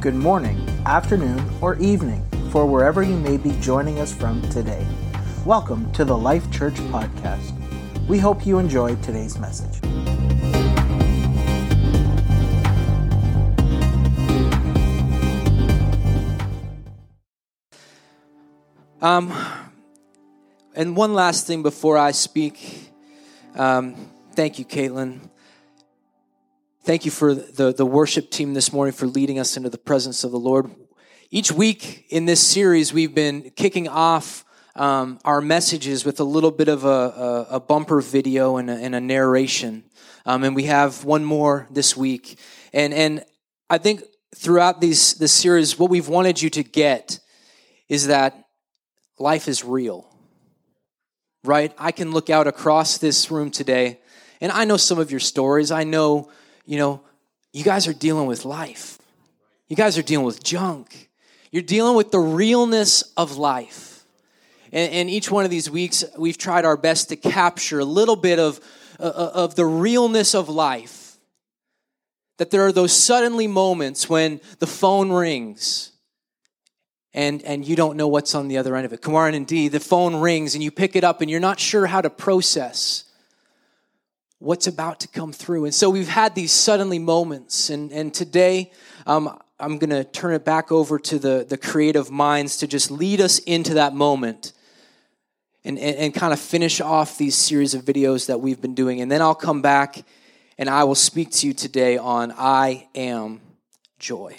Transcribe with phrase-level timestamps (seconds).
[0.00, 4.86] good morning, afternoon, or evening for wherever you may be joining us from today.
[5.44, 7.52] Welcome to the Life Church Podcast.
[8.06, 9.82] We hope you enjoyed today's message.
[19.02, 19.32] Um,
[20.76, 22.92] and one last thing before I speak.
[23.56, 23.96] Um,
[24.34, 25.18] thank you, Caitlin.
[26.88, 30.24] Thank you for the, the worship team this morning for leading us into the presence
[30.24, 30.70] of the Lord.
[31.30, 34.42] Each week in this series, we've been kicking off
[34.74, 38.72] um, our messages with a little bit of a, a, a bumper video and a,
[38.72, 39.84] and a narration.
[40.24, 42.38] Um, and we have one more this week.
[42.72, 43.22] And, and
[43.68, 44.02] I think
[44.34, 47.20] throughout these, this series, what we've wanted you to get
[47.90, 48.46] is that
[49.18, 50.08] life is real,
[51.44, 51.70] right?
[51.76, 54.00] I can look out across this room today,
[54.40, 55.70] and I know some of your stories.
[55.70, 56.30] I know,
[56.68, 57.00] you know,
[57.54, 58.98] you guys are dealing with life.
[59.68, 61.08] You guys are dealing with junk.
[61.50, 64.04] You're dealing with the realness of life.
[64.70, 68.16] And, and each one of these weeks, we've tried our best to capture a little
[68.16, 68.60] bit of,
[69.00, 71.16] uh, of the realness of life.
[72.36, 75.92] That there are those suddenly moments when the phone rings
[77.14, 79.00] and, and you don't know what's on the other end of it.
[79.00, 82.02] Kumar and the phone rings and you pick it up and you're not sure how
[82.02, 83.04] to process
[84.38, 85.64] what's about to come through.
[85.64, 87.70] And so we've had these suddenly moments.
[87.70, 88.72] And, and today,
[89.06, 92.90] um, I'm going to turn it back over to the, the creative minds to just
[92.90, 94.52] lead us into that moment
[95.64, 99.00] and, and, and kind of finish off these series of videos that we've been doing.
[99.00, 100.04] And then I'll come back
[100.56, 103.40] and I will speak to you today on I am
[103.98, 104.38] joy.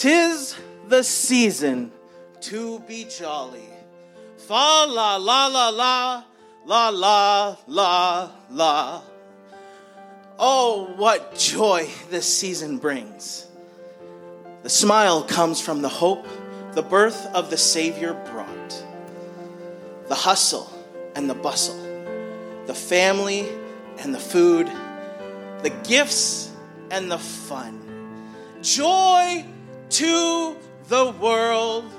[0.00, 0.56] Tis
[0.88, 1.92] the season
[2.40, 3.68] to be jolly.
[4.38, 6.24] Fa la la la la,
[6.64, 9.02] la la la la.
[10.38, 13.46] Oh, what joy this season brings.
[14.62, 16.26] The smile comes from the hope
[16.72, 18.84] the birth of the Savior brought.
[20.08, 20.72] The hustle
[21.14, 21.76] and the bustle,
[22.64, 23.46] the family
[23.98, 24.66] and the food,
[25.62, 26.50] the gifts
[26.90, 27.76] and the fun.
[28.62, 29.44] Joy
[29.90, 30.56] to
[30.88, 31.92] the world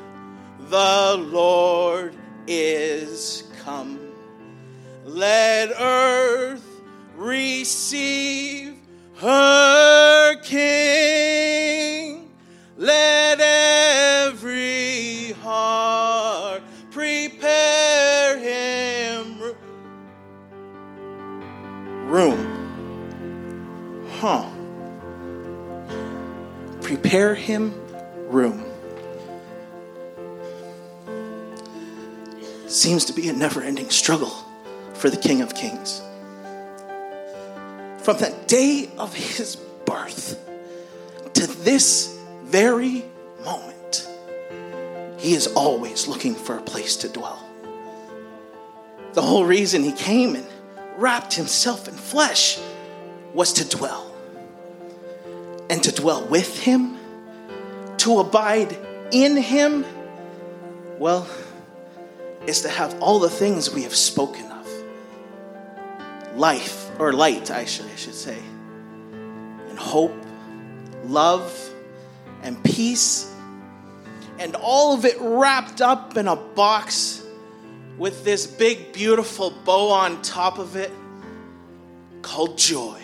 [0.69, 2.16] the Lord
[2.47, 4.00] is come.
[5.03, 6.66] Let earth
[7.18, 8.78] receive
[9.18, 12.31] her King.
[12.78, 13.40] Let
[14.30, 19.41] every heart prepare him
[22.07, 22.47] room.
[24.19, 24.61] Huh.
[26.91, 27.74] Prepare him
[28.28, 28.66] room.
[32.68, 34.34] Seems to be a never ending struggle
[34.96, 36.01] for the King of Kings.
[38.03, 40.38] From the day of his birth
[41.31, 43.06] to this very
[43.46, 44.09] moment,
[45.18, 47.41] he is always looking for a place to dwell.
[49.13, 50.46] The whole reason he came and
[50.97, 52.59] wrapped himself in flesh
[53.34, 54.11] was to dwell.
[55.72, 57.00] And to dwell with him
[58.02, 58.76] to abide
[59.12, 59.86] in Him,
[60.98, 61.28] well,
[62.48, 64.68] is to have all the things we have spoken of
[66.36, 68.40] life, or light, I should, I should say,
[69.70, 70.16] and hope,
[71.06, 71.54] love,
[72.42, 73.31] and peace,
[74.40, 77.24] and all of it wrapped up in a box
[78.00, 80.92] with this big, beautiful bow on top of it
[82.24, 83.00] called joy.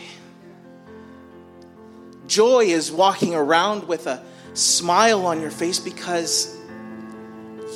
[2.27, 4.21] Joy is walking around with a
[4.53, 6.57] smile on your face because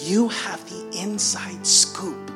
[0.03, 2.31] you have the inside scoop.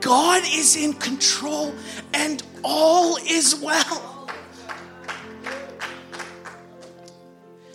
[0.00, 1.74] God is in control
[2.12, 4.28] and all is well.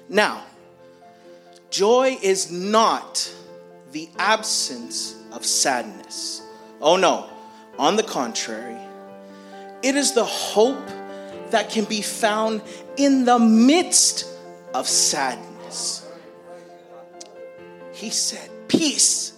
[0.08, 0.44] Now,
[1.72, 3.34] joy is not
[3.92, 6.42] the absence of sadness.
[6.82, 7.30] Oh no,
[7.80, 8.78] on the contrary,
[9.82, 10.88] it is the hope
[11.50, 12.62] that can be found
[12.98, 14.28] in the midst
[14.74, 16.08] of sadness.
[17.94, 19.34] He said, Peace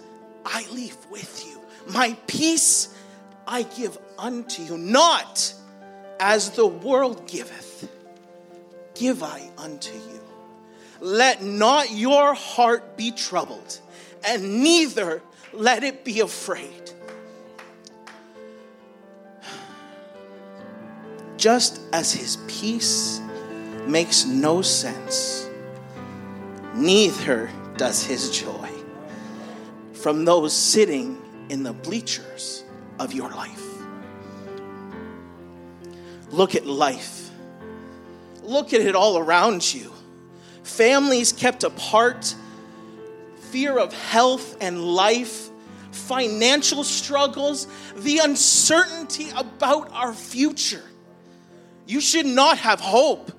[0.46, 1.60] I leave with you.
[1.88, 2.94] My peace
[3.48, 5.54] I give unto you, not
[6.20, 7.90] as the world giveth,
[8.96, 10.22] give I unto you.
[11.00, 13.80] Let not your heart be troubled,
[14.26, 15.22] and neither
[15.54, 16.92] let it be afraid.
[21.38, 23.22] just as his peace
[23.88, 25.50] makes no sense,
[26.74, 28.70] neither does his joy
[29.94, 31.18] from those sitting
[31.50, 32.64] in the bleachers
[33.00, 33.64] of your life.
[36.30, 37.30] Look at life.
[38.44, 39.92] Look at it all around you.
[40.64, 42.36] Families kept apart,
[43.52, 45.50] fear of health and life,
[45.92, 50.84] financial struggles, the uncertainty about our future.
[51.86, 53.32] You should not have hope.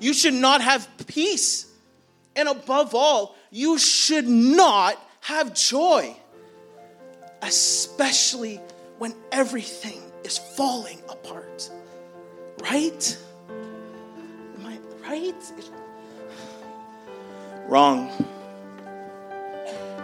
[0.00, 1.66] You should not have peace.
[2.36, 6.16] And above all, you should not have joy,
[7.42, 8.60] especially
[8.98, 11.70] when everything is falling apart.
[12.60, 13.18] Right?
[14.58, 14.78] Am I
[15.08, 15.52] right?
[17.66, 18.10] Wrong.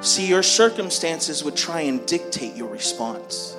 [0.01, 3.57] See, your circumstances would try and dictate your response.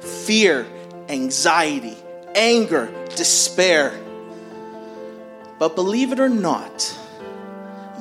[0.00, 0.66] Fear,
[1.08, 1.96] anxiety,
[2.34, 3.98] anger, despair.
[5.58, 6.96] But believe it or not,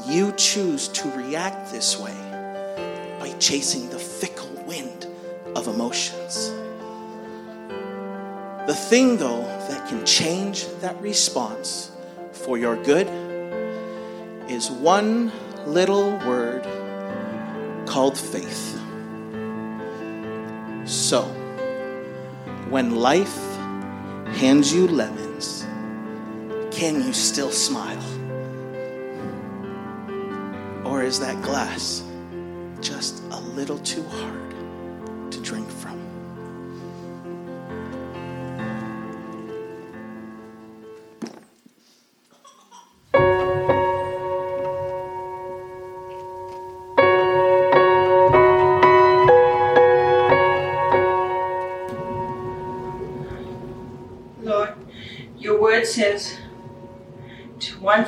[0.05, 2.15] you choose to react this way
[3.19, 5.07] by chasing the fickle wind
[5.55, 6.51] of emotions.
[8.67, 11.91] The thing, though, that can change that response
[12.31, 13.07] for your good
[14.49, 15.31] is one
[15.65, 16.63] little word
[17.87, 18.79] called faith.
[20.85, 21.23] So,
[22.69, 23.35] when life
[24.35, 25.26] hands you lemons,
[26.77, 28.03] can you still smile?
[30.85, 32.03] Or is that glass
[32.81, 34.51] just a little too hard
[35.31, 35.67] to drink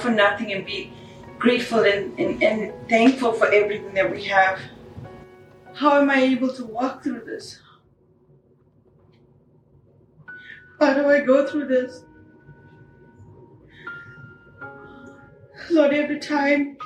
[0.09, 0.91] for nothing and be
[1.37, 4.59] grateful and, and, and thankful for everything that we have.
[5.73, 7.61] How am I able to walk through this?
[10.79, 12.03] How do I go through this?
[15.69, 16.77] Lord, every time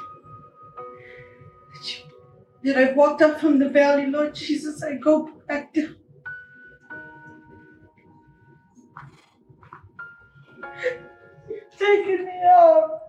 [2.64, 5.96] that I've walked up from the valley, Lord Jesus, I go back down.
[11.78, 13.03] taking me out.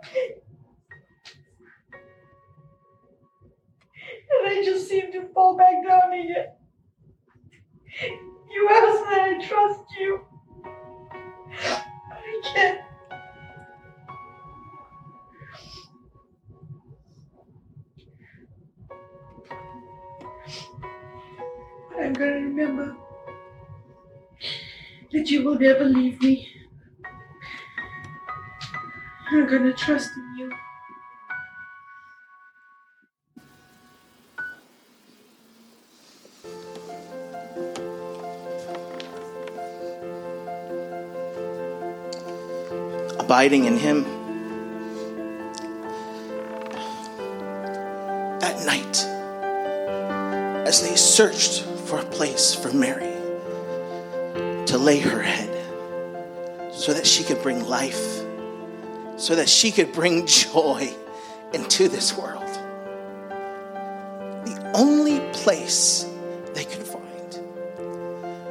[4.31, 6.53] And I just seem to fall back down again.
[8.51, 10.21] You asked that I trust you.
[11.53, 12.81] I can't.
[21.99, 22.97] I'm to remember
[25.13, 26.54] that you will never leave me.
[29.35, 30.53] I'm gonna trust in you.
[43.19, 44.05] abiding in Him.
[48.41, 49.05] At night,
[50.69, 53.13] as they searched for a place for Mary
[54.67, 55.51] to lay her head
[56.73, 58.25] so that she could bring life,
[59.17, 60.93] so that she could bring joy
[61.53, 62.43] into this world.
[64.45, 66.07] The only place
[66.55, 67.01] they could find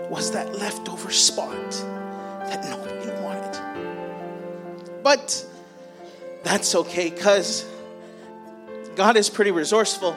[0.09, 5.03] was that leftover spot that nobody wanted.
[5.03, 5.45] But
[6.43, 7.65] that's okay because
[8.95, 10.15] God is pretty resourceful.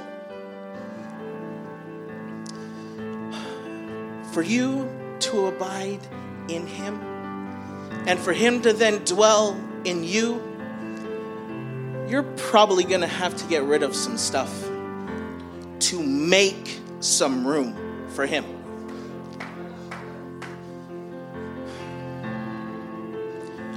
[4.32, 4.88] For you
[5.20, 6.00] to abide
[6.48, 7.00] in Him
[8.06, 10.42] and for Him to then dwell in you,
[12.08, 14.52] you're probably going to have to get rid of some stuff
[15.78, 18.44] to make some room for Him.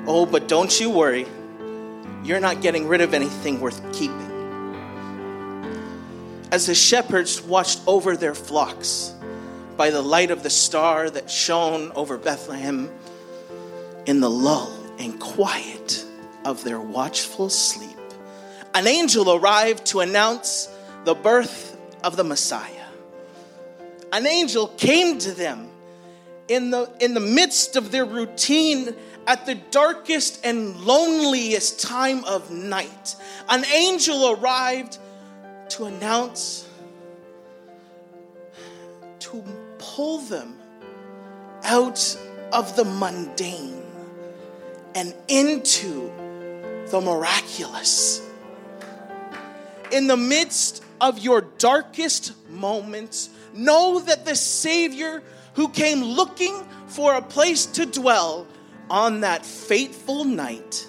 [0.08, 1.28] Oh, but don't you worry.
[2.24, 4.28] You're not getting rid of anything worth keeping.
[6.52, 9.14] As the shepherds watched over their flocks
[9.78, 12.90] by the light of the star that shone over Bethlehem,
[14.08, 16.06] in the lull and quiet
[16.46, 17.98] of their watchful sleep,
[18.76, 20.70] an angel arrived to announce
[21.06, 22.74] the birth of the Messiah.
[24.12, 25.70] An angel came to them
[26.48, 28.94] in the, in the midst of their routine
[29.26, 33.16] at the darkest and loneliest time of night.
[33.48, 34.98] An angel arrived
[35.70, 36.68] to announce,
[39.20, 39.44] to
[39.78, 40.58] pull them
[41.64, 42.18] out
[42.52, 43.79] of the mundane
[44.96, 46.12] and into
[46.88, 48.26] the miraculous.
[49.92, 57.16] In the midst of your darkest moments, know that the Savior who came looking for
[57.16, 58.48] a place to dwell
[58.90, 60.88] on that fateful night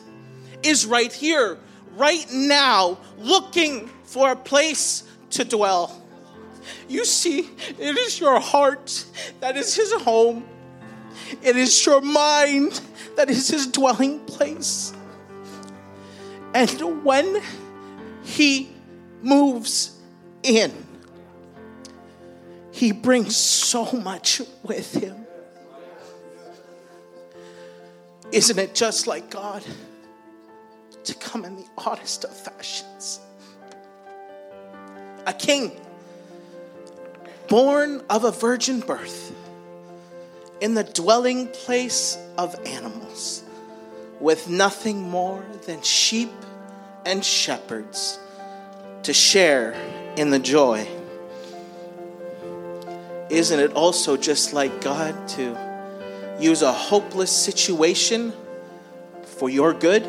[0.63, 1.59] is right here,
[1.97, 5.97] right now, looking for a place to dwell.
[6.89, 9.05] You see, it is your heart
[9.41, 10.45] that is his home.
[11.43, 12.81] It is your mind
[13.17, 14.93] that is his dwelling place.
[16.55, 17.43] And when
[18.23, 18.71] he
[19.23, 19.97] moves
[20.43, 20.73] in,
[22.73, 25.27] he brings so much with him.
[28.33, 29.65] Isn't it just like God
[31.05, 33.21] to come in the oddest of fashions?
[35.27, 35.79] A king
[37.49, 39.35] born of a virgin birth
[40.61, 43.43] in the dwelling place of animals,
[44.21, 46.31] with nothing more than sheep
[47.07, 48.19] and shepherds
[49.03, 49.75] to share
[50.17, 50.87] in the joy.
[53.31, 58.33] Isn't it also just like God to use a hopeless situation
[59.25, 60.05] for your good?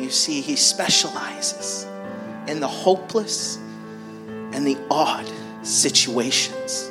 [0.00, 1.86] You see, He specializes
[2.46, 3.58] in the hopeless
[4.52, 5.30] and the odd
[5.62, 6.90] situations.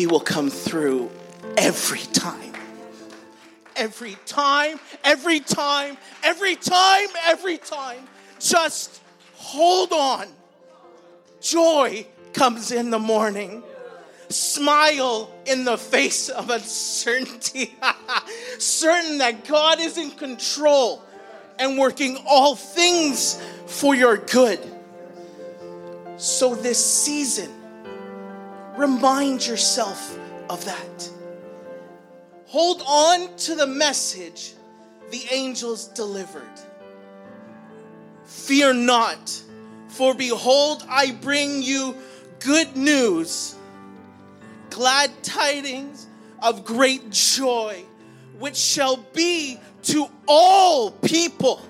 [0.00, 1.10] He will come through
[1.58, 2.54] every time.
[3.76, 8.08] Every time, every time, every time, every time.
[8.38, 9.02] Just
[9.34, 10.26] hold on.
[11.42, 13.62] Joy comes in the morning.
[14.30, 17.76] Smile in the face of uncertainty.
[18.58, 21.04] Certain that God is in control
[21.58, 24.60] and working all things for your good.
[26.16, 27.59] So, this season,
[28.80, 30.18] Remind yourself
[30.48, 31.10] of that.
[32.46, 34.54] Hold on to the message
[35.10, 36.48] the angels delivered.
[38.24, 39.42] Fear not,
[39.88, 41.94] for behold, I bring you
[42.38, 43.54] good news,
[44.70, 46.06] glad tidings
[46.42, 47.84] of great joy,
[48.38, 51.60] which shall be to all people.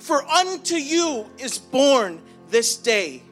[0.00, 2.20] For unto you is born
[2.50, 3.22] this day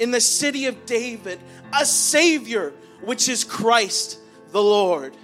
[0.00, 1.38] in the city of David
[1.72, 2.72] a Savior,
[3.04, 4.18] which is Christ
[4.50, 5.16] the Lord.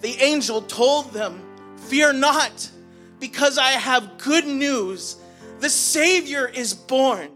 [0.00, 1.42] The angel told them,
[1.76, 2.70] Fear not,
[3.18, 5.16] because I have good news.
[5.58, 7.30] The Savior is born.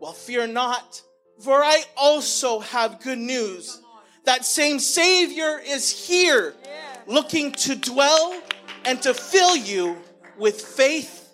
[0.00, 1.02] Well, fear not,
[1.40, 3.80] for I also have good news.
[4.24, 6.54] That same Savior is here,
[7.06, 8.40] looking to dwell
[8.84, 9.96] and to fill you
[10.36, 11.32] with faith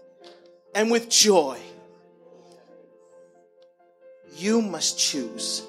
[0.74, 1.58] and with joy
[4.36, 5.62] you must choose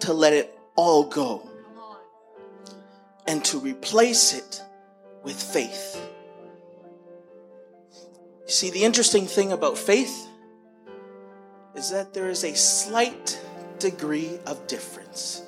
[0.00, 1.48] to let it all go
[3.26, 4.62] and to replace it
[5.22, 6.00] with faith.
[8.46, 10.26] You see, the interesting thing about faith
[11.74, 13.38] is that there is a slight
[13.78, 15.42] degree of difference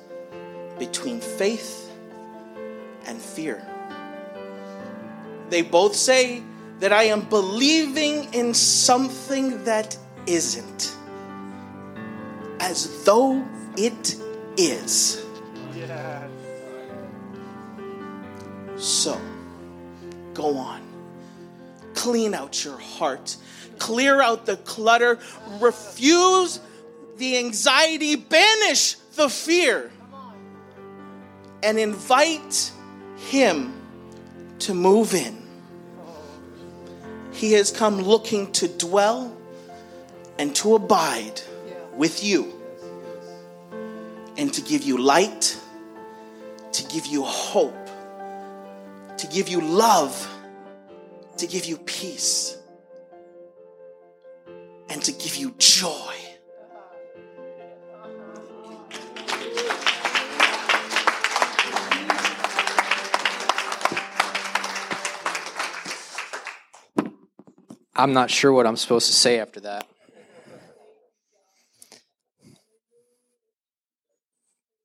[0.77, 1.91] between faith
[3.05, 3.65] and fear.
[5.49, 6.43] They both say
[6.79, 10.95] that I am believing in something that isn't
[12.61, 13.43] as though
[13.75, 14.15] it
[14.55, 15.25] is.
[18.77, 19.19] So,
[20.33, 20.81] go on.
[21.95, 23.35] Clean out your heart,
[23.77, 25.19] clear out the clutter,
[25.59, 26.59] refuse
[27.17, 29.91] the anxiety, banish the fear,
[31.61, 32.71] and invite
[33.17, 33.73] Him
[34.59, 35.37] to move in.
[37.33, 39.35] He has come looking to dwell
[40.39, 41.41] and to abide
[42.01, 42.51] with you
[44.35, 45.55] and to give you light,
[46.71, 47.87] to give you hope,
[49.19, 50.15] to give you love,
[51.37, 52.57] to give you peace,
[54.89, 56.15] and to give you joy.
[67.95, 69.90] I'm not sure what I'm supposed to say after that.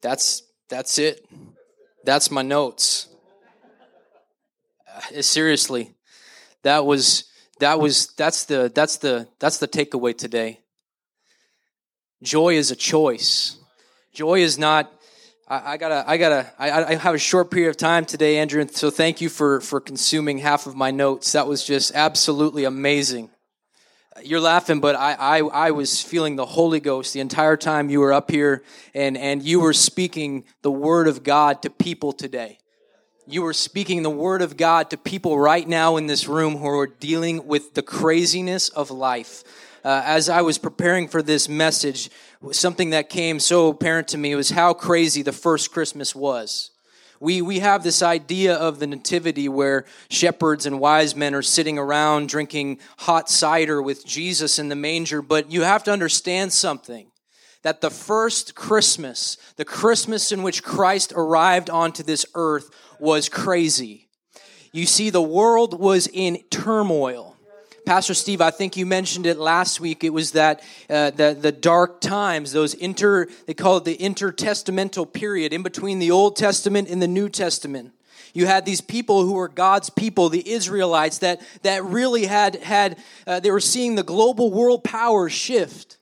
[0.07, 1.27] That's that's it.
[2.05, 3.09] That's my notes.
[4.89, 5.97] Uh, seriously,
[6.63, 7.25] that was
[7.59, 10.61] that was that's the that's the that's the takeaway today.
[12.23, 13.57] Joy is a choice.
[14.13, 14.93] Joy is not.
[15.49, 16.05] I, I gotta.
[16.07, 16.53] I gotta.
[16.57, 18.65] I, I have a short period of time today, Andrew.
[18.71, 21.33] So thank you for for consuming half of my notes.
[21.33, 23.31] That was just absolutely amazing.
[24.25, 28.01] You're laughing, but I, I, I was feeling the Holy Ghost the entire time you
[28.01, 28.63] were up here
[28.95, 32.59] and, and you were speaking the Word of God to people today.
[33.27, 36.67] You were speaking the Word of God to people right now in this room who
[36.67, 39.45] are dealing with the craziness of life.
[39.85, 42.09] Uh, as I was preparing for this message,
[42.53, 46.71] something that came so apparent to me was how crazy the first Christmas was.
[47.21, 51.79] We, we have this idea of the nativity where shepherds and wise men are sitting
[51.79, 57.11] around drinking hot cider with Jesus in the manger, but you have to understand something
[57.63, 64.09] that the first Christmas, the Christmas in which Christ arrived onto this earth, was crazy.
[64.73, 67.36] You see, the world was in turmoil.
[67.87, 70.03] Pastor Steve, I think you mentioned it last week.
[70.03, 75.13] It was that uh, the the dark times, those inter they call it the intertestamental
[75.13, 77.93] period in between the Old Testament and the New Testament.
[78.35, 82.99] You had these people who were God's people, the Israelites, that that really had had
[83.25, 85.99] uh, they were seeing the global world power shift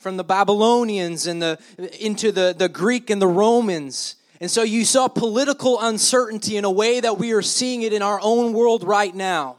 [0.00, 1.60] from the Babylonians and the
[2.00, 4.16] into the the Greek and the Romans.
[4.40, 8.02] And so you saw political uncertainty in a way that we are seeing it in
[8.02, 9.58] our own world right now.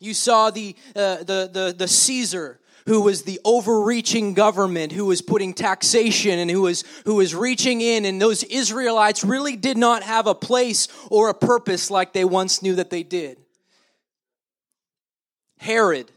[0.00, 5.22] You saw the, uh, the, the, the Caesar who was the overreaching government who was
[5.22, 10.02] putting taxation and who was who was reaching in and those Israelites really did not
[10.02, 13.38] have a place or a purpose like they once knew that they did.
[15.58, 16.10] Herod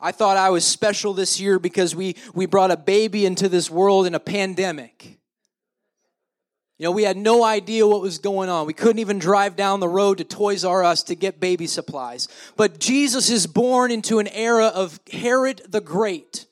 [0.00, 3.70] I thought I was special this year because we we brought a baby into this
[3.70, 5.20] world in a pandemic.
[6.78, 8.66] You know, we had no idea what was going on.
[8.66, 12.28] We couldn't even drive down the road to Toys R Us to get baby supplies.
[12.56, 16.46] But Jesus is born into an era of Herod the Great.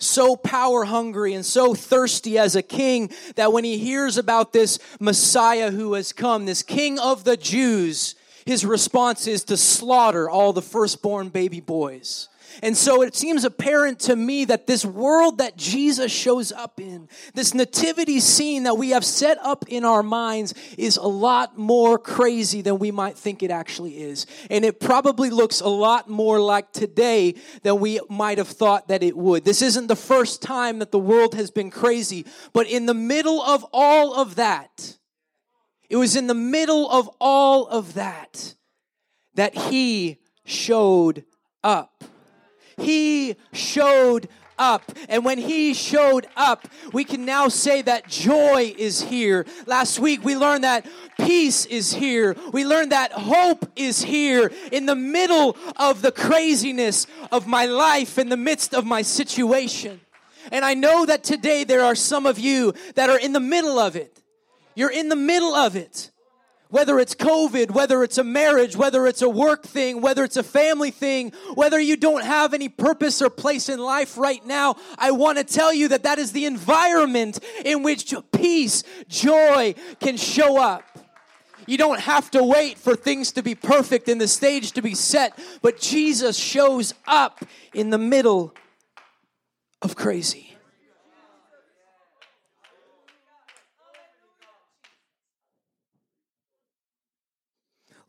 [0.00, 4.78] So power hungry and so thirsty as a king that when he hears about this
[5.00, 8.14] Messiah who has come, this king of the Jews,
[8.46, 12.28] his response is to slaughter all the firstborn baby boys.
[12.62, 17.08] And so it seems apparent to me that this world that Jesus shows up in,
[17.34, 21.98] this nativity scene that we have set up in our minds, is a lot more
[21.98, 24.26] crazy than we might think it actually is.
[24.50, 29.02] And it probably looks a lot more like today than we might have thought that
[29.02, 29.44] it would.
[29.44, 33.40] This isn't the first time that the world has been crazy, but in the middle
[33.42, 34.96] of all of that,
[35.88, 38.54] it was in the middle of all of that
[39.34, 41.24] that he showed
[41.62, 42.04] up.
[42.78, 44.90] He showed up.
[45.08, 49.46] And when he showed up, we can now say that joy is here.
[49.66, 50.86] Last week we learned that
[51.18, 52.36] peace is here.
[52.52, 58.18] We learned that hope is here in the middle of the craziness of my life,
[58.18, 60.00] in the midst of my situation.
[60.50, 63.78] And I know that today there are some of you that are in the middle
[63.78, 64.22] of it.
[64.74, 66.10] You're in the middle of it.
[66.70, 70.42] Whether it's COVID, whether it's a marriage, whether it's a work thing, whether it's a
[70.42, 75.12] family thing, whether you don't have any purpose or place in life right now, I
[75.12, 80.60] want to tell you that that is the environment in which peace, joy can show
[80.60, 80.84] up.
[81.66, 84.94] You don't have to wait for things to be perfect and the stage to be
[84.94, 88.54] set, but Jesus shows up in the middle
[89.82, 90.47] of crazy.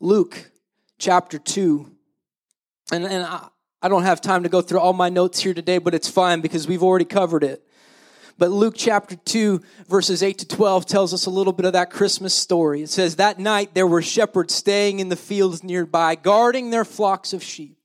[0.00, 0.50] Luke
[0.98, 1.90] chapter 2.
[2.90, 3.48] And, and I,
[3.82, 6.40] I don't have time to go through all my notes here today, but it's fine
[6.40, 7.62] because we've already covered it.
[8.38, 11.90] But Luke chapter 2, verses 8 to 12 tells us a little bit of that
[11.90, 12.80] Christmas story.
[12.80, 17.34] It says, That night there were shepherds staying in the fields nearby, guarding their flocks
[17.34, 17.76] of sheep.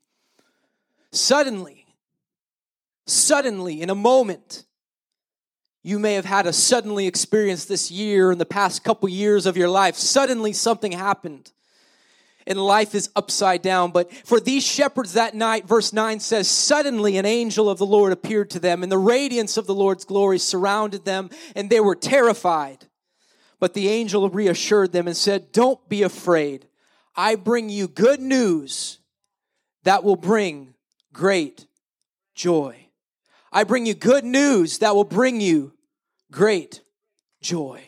[1.12, 1.86] Suddenly,
[3.06, 4.64] suddenly, in a moment,
[5.84, 9.58] you may have had a suddenly experience this year in the past couple years of
[9.58, 9.96] your life.
[9.96, 11.52] Suddenly something happened
[12.48, 13.92] and life is upside down.
[13.92, 18.12] But for these shepherds that night, verse 9 says, Suddenly an angel of the Lord
[18.14, 21.96] appeared to them, and the radiance of the Lord's glory surrounded them, and they were
[21.96, 22.86] terrified.
[23.60, 26.68] But the angel reassured them and said, Don't be afraid.
[27.16, 29.00] I bring you good news
[29.84, 30.74] that will bring
[31.14, 31.66] great
[32.36, 32.88] joy.
[33.52, 35.74] I bring you good news that will bring you
[36.32, 36.82] great
[37.42, 37.82] joy.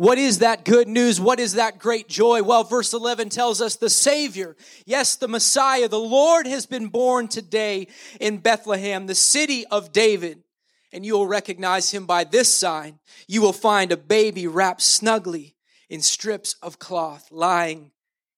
[0.00, 1.20] What is that good news?
[1.20, 2.42] What is that great joy?
[2.42, 7.28] Well, verse 11 tells us the Savior, yes, the Messiah, the Lord has been born
[7.28, 7.86] today
[8.18, 10.42] in Bethlehem, the city of David.
[10.90, 12.98] And you will recognize him by this sign.
[13.28, 15.54] You will find a baby wrapped snugly
[15.90, 17.90] in strips of cloth lying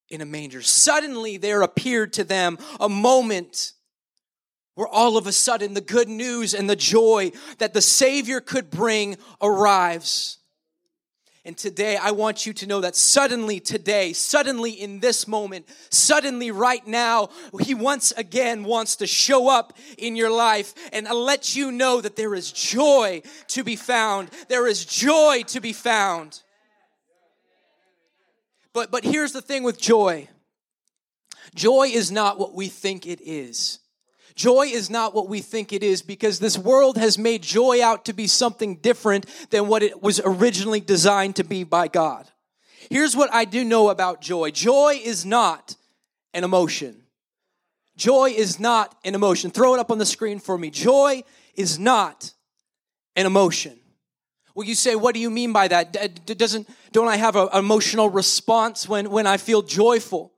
[0.09, 0.63] in a manger.
[0.63, 3.75] Suddenly there appeared to them a moment
[4.75, 8.69] where all of a sudden the good news and the joy that the Savior could
[8.69, 10.39] bring arrives.
[11.45, 16.53] And today, I want you to know that suddenly today, suddenly in this moment, suddenly
[16.53, 21.73] right now, He once again wants to show up in your life and let you
[21.73, 24.31] know that there is joy to be found.
[24.49, 26.41] There is joy to be found.
[28.73, 30.29] But, but here's the thing with joy
[31.55, 33.81] joy is not what we think it is.
[34.35, 38.05] Joy is not what we think it is because this world has made joy out
[38.07, 42.29] to be something different than what it was originally designed to be by God.
[42.91, 45.77] Here's what I do know about joy joy is not
[46.35, 47.03] an emotion.
[47.97, 49.51] Joy is not an emotion.
[49.51, 50.71] Throw it up on the screen for me.
[50.71, 51.23] Joy
[51.55, 52.33] is not
[53.17, 53.79] an emotion.
[54.55, 56.27] Well, you say, what do you mean by that?
[56.27, 60.33] Doesn't, don't I have an emotional response when, when I feel joyful?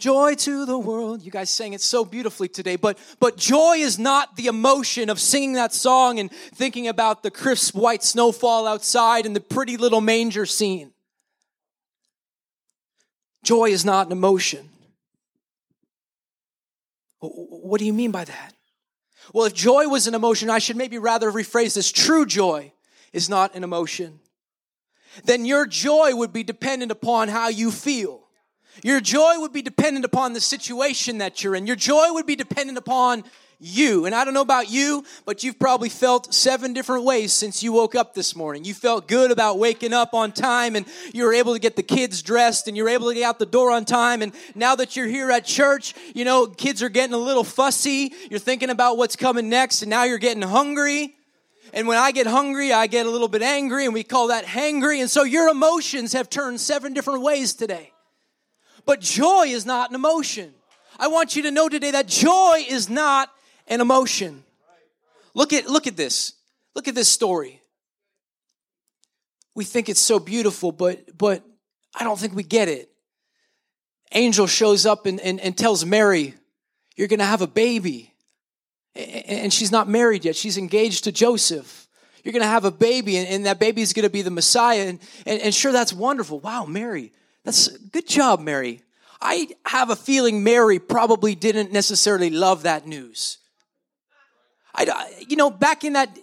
[0.00, 1.22] Joy to the world.
[1.22, 5.20] You guys sang it so beautifully today, but, but joy is not the emotion of
[5.20, 10.00] singing that song and thinking about the crisp white snowfall outside and the pretty little
[10.00, 10.92] manger scene.
[13.44, 14.70] Joy is not an emotion.
[17.20, 18.54] What do you mean by that?
[19.34, 21.92] Well, if joy was an emotion, I should maybe rather rephrase this.
[21.92, 22.72] True joy
[23.12, 24.18] is not an emotion.
[25.24, 28.22] Then your joy would be dependent upon how you feel.
[28.82, 31.66] Your joy would be dependent upon the situation that you're in.
[31.66, 33.24] Your joy would be dependent upon
[33.60, 34.06] you.
[34.06, 37.72] And I don't know about you, but you've probably felt seven different ways since you
[37.72, 38.64] woke up this morning.
[38.64, 41.82] You felt good about waking up on time and you were able to get the
[41.82, 44.22] kids dressed and you're able to get out the door on time.
[44.22, 48.14] And now that you're here at church, you know, kids are getting a little fussy.
[48.30, 51.14] You're thinking about what's coming next and now you're getting hungry.
[51.72, 54.44] And when I get hungry, I get a little bit angry and we call that
[54.44, 55.00] hangry.
[55.00, 57.92] And so your emotions have turned seven different ways today.
[58.84, 60.54] But joy is not an emotion.
[60.98, 63.30] I want you to know today that joy is not
[63.66, 64.44] an emotion.
[65.34, 66.34] Look at look at this.
[66.74, 67.60] Look at this story.
[69.54, 71.44] We think it's so beautiful, but but
[71.94, 72.90] I don't think we get it.
[74.12, 76.34] Angel shows up and, and, and tells Mary,
[76.96, 78.14] You're gonna have a baby.
[78.96, 80.34] And she's not married yet.
[80.34, 81.86] She's engaged to Joseph.
[82.24, 84.86] You're gonna have a baby, and, and that baby's gonna be the Messiah.
[84.86, 86.40] And, and, and sure, that's wonderful.
[86.40, 87.12] Wow, Mary,
[87.44, 88.82] that's good job, Mary.
[89.20, 93.38] I have a feeling Mary probably didn't necessarily love that news.
[94.74, 96.16] I, you know, back in that,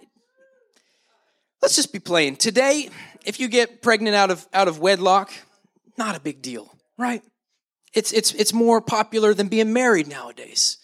[1.62, 2.36] let's just be plain.
[2.36, 2.88] Today,
[3.24, 5.30] if you get pregnant out of out of wedlock,
[5.96, 7.22] not a big deal, right?
[7.94, 10.78] It's it's it's more popular than being married nowadays.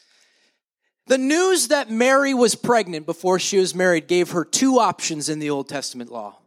[1.06, 5.38] The news that Mary was pregnant before she was married gave her two options in
[5.38, 6.38] the Old Testament law.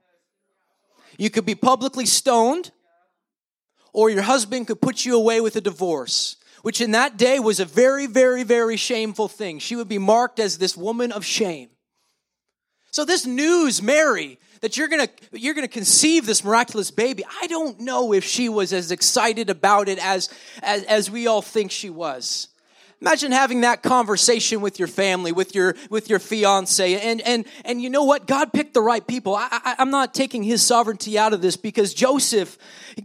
[1.17, 2.71] You could be publicly stoned
[3.97, 7.59] or your husband could put you away with a divorce, which in that day was
[7.59, 9.57] a very, very, very shameful thing.
[9.57, 11.69] She would be marked as this woman of shame.
[12.91, 17.79] So this news, Mary, that you're gonna you're gonna conceive this miraculous baby, I don't
[17.79, 20.29] know if she was as excited about it as
[20.61, 22.49] as, as we all think she was.
[22.99, 27.79] Imagine having that conversation with your family, with your with your fiance, and and and
[27.79, 28.25] you know what?
[28.25, 29.35] God picked the right people.
[29.35, 32.57] I, I'm not taking His sovereignty out of this because Joseph,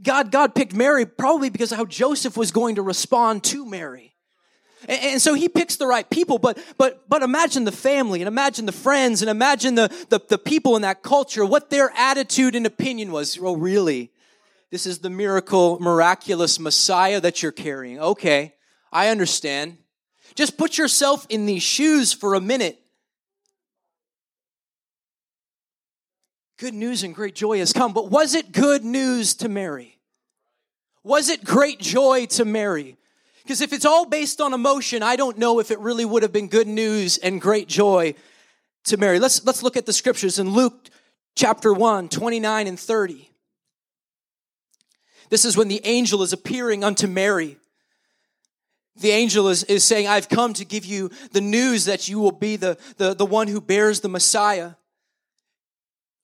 [0.02, 4.14] God God picked Mary probably because of how Joseph was going to respond to Mary.
[4.88, 8.28] And, and so he picks the right people, but but but imagine the family and
[8.28, 12.56] imagine the friends and imagine the, the, the people in that culture, what their attitude
[12.56, 13.38] and opinion was.
[13.38, 14.10] Oh, really?
[14.70, 18.00] This is the miracle, miraculous Messiah that you're carrying.
[18.00, 18.54] Okay,
[18.90, 19.76] I understand.
[20.34, 22.82] Just put yourself in these shoes for a minute.
[26.62, 27.92] good news and great joy has come.
[27.92, 29.98] But was it good news to Mary?
[31.02, 32.96] Was it great joy to Mary?
[33.42, 36.32] Because if it's all based on emotion, I don't know if it really would have
[36.32, 38.14] been good news and great joy
[38.84, 39.18] to Mary.
[39.18, 40.88] Let's, let's look at the scriptures in Luke
[41.34, 43.28] chapter 1, 29 and 30.
[45.30, 47.56] This is when the angel is appearing unto Mary.
[48.96, 52.32] The angel is, is saying, I've come to give you the news that you will
[52.32, 54.72] be the, the, the one who bears the Messiah.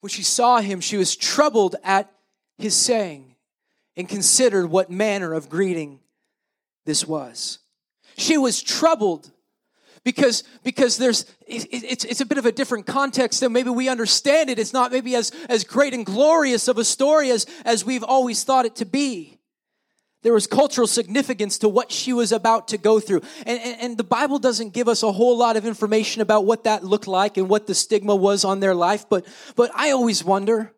[0.01, 2.11] When she saw him, she was troubled at
[2.59, 3.35] his saying
[3.97, 6.01] and considered what manner of greeting
[6.85, 7.59] this was.
[8.17, 9.31] She was troubled
[10.05, 13.89] because because there's it, it's it's a bit of a different context than maybe we
[13.89, 14.59] understand it.
[14.59, 18.45] It's not maybe as as great and glorious of a story as as we've always
[18.45, 19.38] thought it to be.
[20.23, 23.23] There was cultural significance to what she was about to go through.
[23.47, 26.65] And, and, and, the Bible doesn't give us a whole lot of information about what
[26.65, 29.09] that looked like and what the stigma was on their life.
[29.09, 30.73] But, but I always wonder.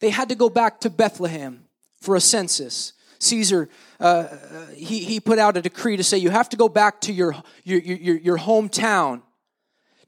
[0.00, 1.64] They had to go back to Bethlehem
[2.00, 2.94] for a census.
[3.20, 3.68] Caesar,
[4.00, 4.28] uh,
[4.74, 7.36] he, he put out a decree to say you have to go back to your,
[7.64, 9.22] your, your, your hometown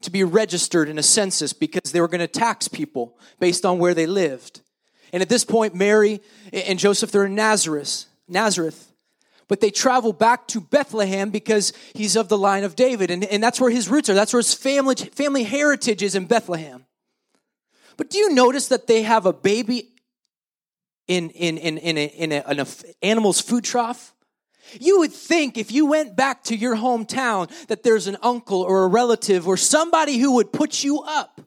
[0.01, 3.77] to be registered in a census because they were going to tax people based on
[3.79, 4.61] where they lived.
[5.13, 6.21] And at this point, Mary
[6.51, 8.05] and Joseph, they're in Nazareth.
[8.27, 8.91] Nazareth.
[9.47, 13.11] But they travel back to Bethlehem because he's of the line of David.
[13.11, 14.15] And, and that's where his roots are.
[14.15, 16.85] That's where his family, family heritage is in Bethlehem.
[17.95, 19.91] But do you notice that they have a baby
[21.07, 22.65] in, in, in, in, a, in, a, an
[23.03, 24.15] animal's food trough?
[24.79, 28.85] You would think if you went back to your hometown that there's an uncle or
[28.85, 31.41] a relative or somebody who would put you up.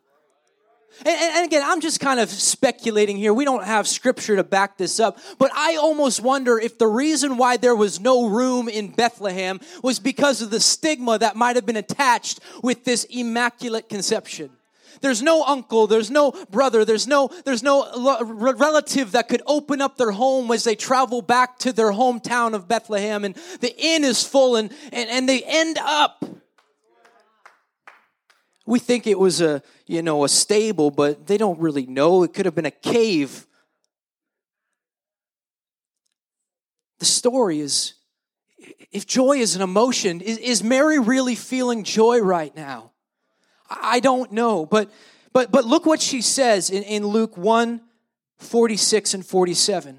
[1.05, 3.35] And, and, again, I'm just kind of speculating here.
[3.35, 5.19] We don't have scripture to back this up.
[5.39, 9.99] But I almost wonder if the reason why there was no room in Bethlehem was
[9.99, 14.51] because of the stigma that might have been attached with this immaculate conception.
[15.01, 19.97] There's no uncle, there's no brother, there's no there's no relative that could open up
[19.97, 24.25] their home as they travel back to their hometown of Bethlehem and the inn is
[24.25, 26.25] full and and, and they end up
[28.67, 32.35] we think it was a you know a stable but they don't really know it
[32.35, 33.47] could have been a cave
[36.99, 37.95] the story is
[38.93, 42.91] if joy is an emotion is, is mary really feeling joy right now
[43.69, 44.67] I don't know.
[44.67, 44.91] But
[45.33, 47.81] but but look what she says in, in Luke 1,
[48.39, 49.99] 46 and 47.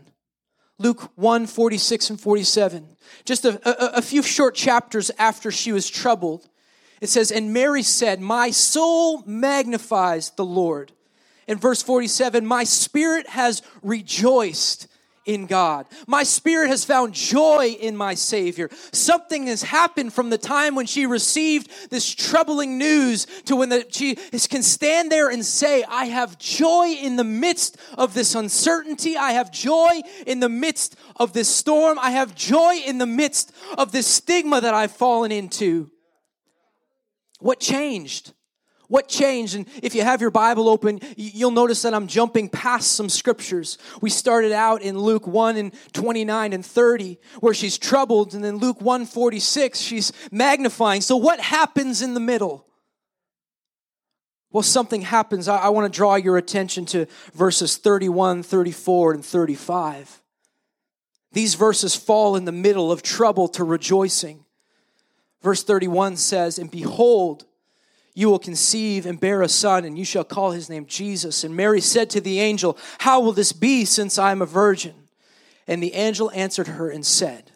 [0.80, 2.88] Luke 1, 46 and 47.
[3.25, 6.47] Just a, a, a few short chapters after she was troubled.
[7.01, 10.91] It says, And Mary said, My soul magnifies the Lord.
[11.47, 14.88] In verse 47, my spirit has rejoiced
[15.27, 15.86] in God.
[16.07, 18.69] My spirit has found joy in my Savior.
[18.91, 23.86] Something has happened from the time when she received this troubling news to when the,
[23.91, 29.17] she can stand there and say, I have joy in the midst of this uncertainty.
[29.17, 31.99] I have joy in the midst of this storm.
[31.99, 35.91] I have joy in the midst of this stigma that I've fallen into.
[37.39, 38.34] What changed?
[38.88, 39.56] What changed?
[39.56, 43.78] And if you have your Bible open, you'll notice that I'm jumping past some scriptures.
[44.02, 48.58] We started out in Luke 1 and 29 and 30, where she's troubled, and then
[48.58, 51.02] Luke 1 46, she's magnifying.
[51.02, 52.65] So, what happens in the middle?
[54.52, 55.50] Well, something happens.
[55.50, 60.21] I, I want to draw your attention to verses 31, 34, and 35.
[61.34, 64.45] These verses fall in the middle of trouble to rejoicing.
[65.47, 67.45] Verse 31 says, And behold,
[68.13, 71.45] you will conceive and bear a son, and you shall call his name Jesus.
[71.45, 74.93] And Mary said to the angel, How will this be since I am a virgin?
[75.65, 77.53] And the angel answered her and said,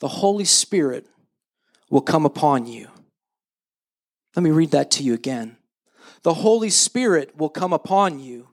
[0.00, 1.06] The Holy Spirit
[1.88, 2.88] will come upon you.
[4.36, 5.56] Let me read that to you again.
[6.20, 8.48] The Holy Spirit will come upon you,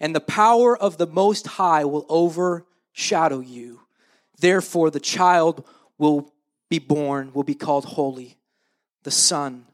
[0.00, 3.82] and the power of the Most High will overshadow you.
[4.40, 5.64] Therefore, the child
[5.96, 6.32] will
[6.70, 8.38] be born, will be called holy,
[9.02, 9.66] the Son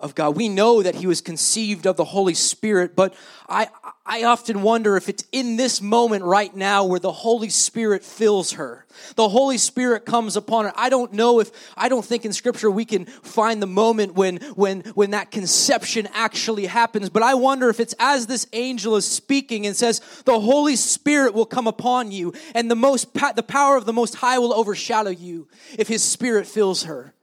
[0.00, 0.36] of God.
[0.36, 3.14] We know that he was conceived of the Holy Spirit, but
[3.48, 3.68] I,
[4.04, 8.52] I often wonder if it's in this moment right now where the Holy Spirit fills
[8.52, 8.86] her.
[9.14, 10.72] The Holy Spirit comes upon her.
[10.76, 14.38] I don't know if, I don't think in scripture we can find the moment when,
[14.56, 19.06] when, when that conception actually happens, but I wonder if it's as this angel is
[19.06, 23.76] speaking and says, the Holy Spirit will come upon you and the most, the power
[23.76, 25.46] of the Most High will overshadow you
[25.78, 27.13] if his Spirit fills her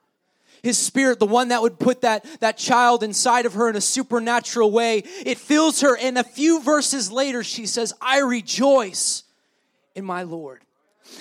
[0.64, 3.82] his spirit, the one that would put that, that child inside of her in a
[3.82, 5.98] supernatural way, it fills her.
[5.98, 9.24] And a few verses later, she says, I rejoice
[9.96, 10.62] in my Lord.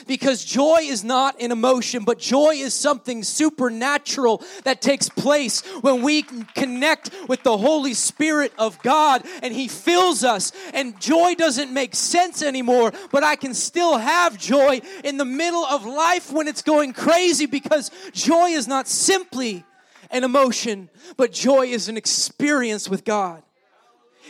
[0.06, 6.02] Because joy is not an emotion, but joy is something supernatural that takes place when
[6.02, 10.52] we connect with the Holy Spirit of God and He fills us.
[10.72, 15.64] And joy doesn't make sense anymore, but I can still have joy in the middle
[15.64, 19.64] of life when it's going crazy because joy is not simply
[20.10, 23.42] an emotion, but joy is an experience with God.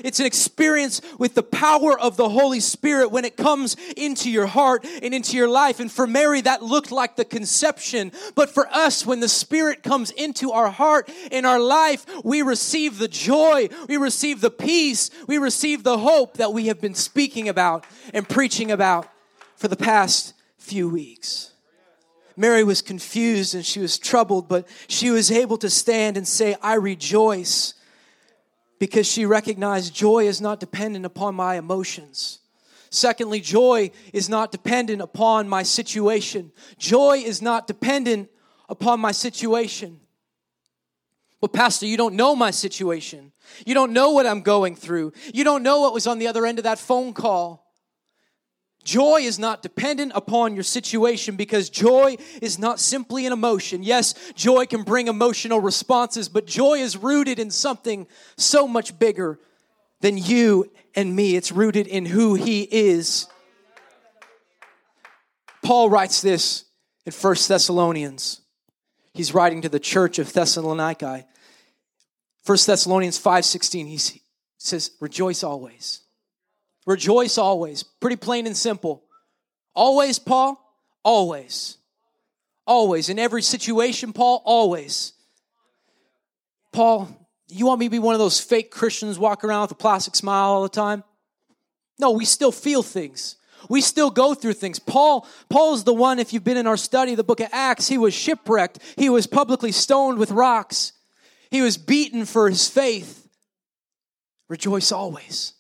[0.05, 4.47] It's an experience with the power of the Holy Spirit when it comes into your
[4.47, 5.81] heart and into your life.
[5.81, 8.13] And for Mary, that looked like the conception.
[8.35, 12.99] But for us, when the Spirit comes into our heart and our life, we receive
[12.99, 17.49] the joy, we receive the peace, we receive the hope that we have been speaking
[17.49, 19.09] about and preaching about
[19.57, 21.53] for the past few weeks.
[22.37, 26.57] Mary was confused and she was troubled, but she was able to stand and say,
[26.63, 27.75] I rejoice
[28.81, 32.41] because she recognized joy is not dependent upon my emotions.
[32.91, 36.51] Secondly, joy is not dependent upon my situation.
[36.77, 38.29] Joy is not dependent
[38.69, 40.01] upon my situation.
[41.41, 43.33] Well, Pastor, you don't know my situation.
[43.65, 45.13] You don't know what I'm going through.
[45.33, 47.70] You don't know what was on the other end of that phone call.
[48.83, 53.83] Joy is not dependent upon your situation because joy is not simply an emotion.
[53.83, 59.39] Yes, joy can bring emotional responses, but joy is rooted in something so much bigger
[60.01, 61.37] than you and me.
[61.37, 63.27] It's rooted in who He is.
[65.63, 66.65] Paul writes this
[67.05, 68.41] in First Thessalonians.
[69.13, 71.27] He's writing to the church of Thessalonica.
[72.43, 74.23] First Thessalonians 5:16 he
[74.57, 76.01] says rejoice always.
[76.91, 77.85] Rejoice always.
[77.85, 79.05] Pretty plain and simple.
[79.77, 80.61] Always, Paul?
[81.05, 81.79] Always.
[82.67, 83.09] Always.
[83.09, 84.43] In every situation, Paul?
[84.45, 85.13] Always.
[86.73, 87.09] Paul,
[87.47, 90.17] you want me to be one of those fake Christians walk around with a plastic
[90.17, 91.05] smile all the time?
[92.01, 93.37] No, we still feel things.
[93.69, 94.81] We still go through things.
[94.81, 97.87] Paul, Paul is the one, if you've been in our study, the book of Acts,
[97.87, 98.81] he was shipwrecked.
[98.97, 100.93] He was publicly stoned with rocks.
[101.53, 103.29] He was beaten for his faith.
[104.49, 105.53] Rejoice always.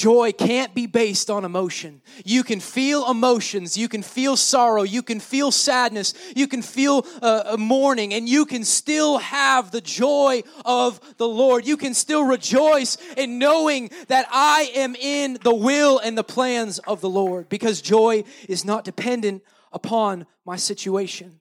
[0.00, 2.00] Joy can't be based on emotion.
[2.24, 7.06] You can feel emotions, you can feel sorrow, you can feel sadness, you can feel
[7.20, 11.66] uh, mourning, and you can still have the joy of the Lord.
[11.66, 16.78] You can still rejoice in knowing that I am in the will and the plans
[16.78, 21.40] of the Lord because joy is not dependent upon my situation.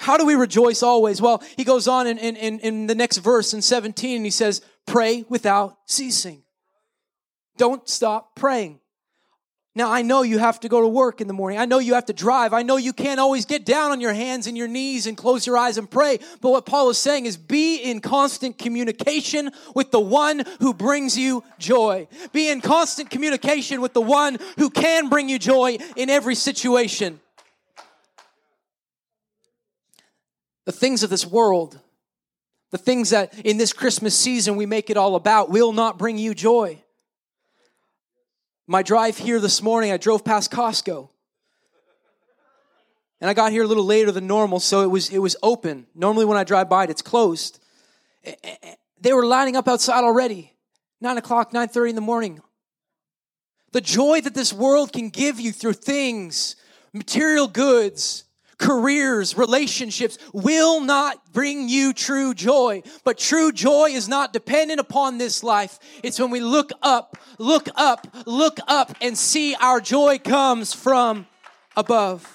[0.00, 1.22] How do we rejoice always?
[1.22, 4.60] Well, he goes on in, in, in the next verse in 17 and he says,
[4.86, 6.42] Pray without ceasing.
[7.56, 8.80] Don't stop praying.
[9.76, 11.58] Now, I know you have to go to work in the morning.
[11.58, 12.54] I know you have to drive.
[12.54, 15.46] I know you can't always get down on your hands and your knees and close
[15.46, 16.18] your eyes and pray.
[16.40, 21.18] But what Paul is saying is be in constant communication with the one who brings
[21.18, 22.08] you joy.
[22.32, 27.20] Be in constant communication with the one who can bring you joy in every situation.
[30.64, 31.78] The things of this world,
[32.70, 36.16] the things that in this Christmas season we make it all about, will not bring
[36.16, 36.82] you joy.
[38.66, 41.08] My drive here this morning, I drove past Costco.
[43.20, 45.86] And I got here a little later than normal, so it was it was open.
[45.94, 47.60] Normally when I drive by it, it's closed.
[49.00, 50.52] They were lining up outside already.
[51.00, 52.40] Nine o'clock, nine thirty in the morning.
[53.72, 56.56] The joy that this world can give you through things,
[56.92, 58.24] material goods,
[58.58, 62.82] careers, relationships will not bring you true joy.
[63.04, 65.78] But true joy is not dependent upon this life.
[66.02, 71.26] It's when we look up, look up, look up and see our joy comes from
[71.76, 72.32] above.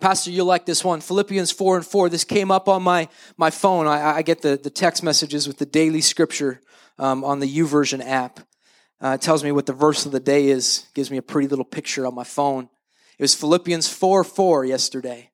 [0.00, 1.00] Pastor, you like this one.
[1.00, 2.10] Philippians 4 and 4.
[2.10, 3.08] This came up on my,
[3.38, 3.86] my phone.
[3.86, 6.60] I, I get the, the text messages with the daily scripture
[6.98, 8.40] um, on the YouVersion app.
[9.02, 11.48] Uh, it tells me what the verse of the day is, gives me a pretty
[11.48, 12.68] little picture on my phone.
[13.18, 15.30] It was Philippians 4 4 yesterday.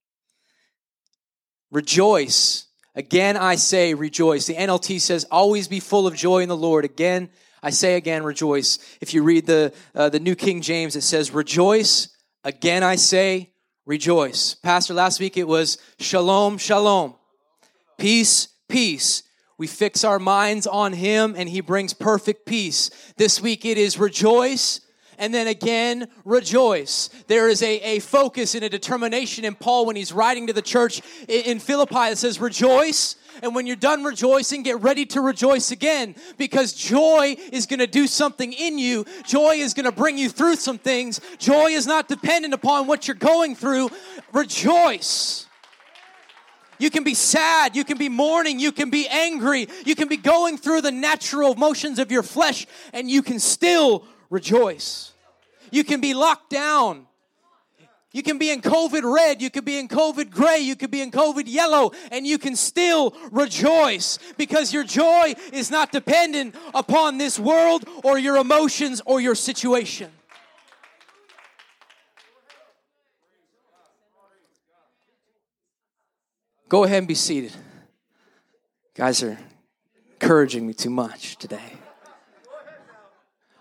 [1.70, 2.66] Rejoice.
[2.94, 4.46] Again, I say rejoice.
[4.46, 6.84] The NLT says, always be full of joy in the Lord.
[6.84, 7.30] Again,
[7.62, 8.78] I say again, rejoice.
[9.00, 12.08] If you read the, uh, the New King James, it says, rejoice.
[12.42, 13.52] Again, I say
[13.86, 14.54] rejoice.
[14.54, 17.14] Pastor, last week it was shalom, shalom.
[17.98, 19.22] Peace, peace.
[19.56, 22.90] We fix our minds on Him and He brings perfect peace.
[23.16, 24.80] This week it is rejoice
[25.20, 27.10] and then again rejoice.
[27.28, 30.62] There is a, a focus and a determination in Paul when he's writing to the
[30.62, 33.14] church in, in Philippi that says, Rejoice.
[33.42, 37.86] And when you're done rejoicing, get ready to rejoice again because joy is going to
[37.86, 39.06] do something in you.
[39.24, 41.20] Joy is going to bring you through some things.
[41.38, 43.90] Joy is not dependent upon what you're going through.
[44.32, 45.46] Rejoice.
[46.78, 47.76] You can be sad.
[47.76, 48.58] You can be mourning.
[48.58, 49.68] You can be angry.
[49.84, 54.04] You can be going through the natural motions of your flesh, and you can still
[54.30, 55.09] rejoice.
[55.70, 57.06] You can be locked down.
[58.12, 61.00] You can be in COVID red, you could be in COVID gray, you could be
[61.00, 67.18] in COVID yellow, and you can still rejoice because your joy is not dependent upon
[67.18, 70.10] this world or your emotions or your situation.
[76.68, 77.52] Go ahead and be seated.
[78.94, 79.38] Guys are
[80.12, 81.79] encouraging me too much today.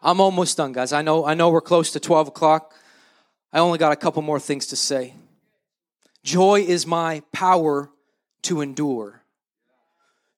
[0.01, 0.93] I'm almost done, guys.
[0.93, 2.73] I know, I know we're close to 12 o'clock.
[3.51, 5.13] I only got a couple more things to say.
[6.23, 7.89] Joy is my power
[8.43, 9.21] to endure.